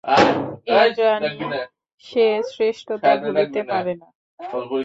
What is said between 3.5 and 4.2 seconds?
পারে না।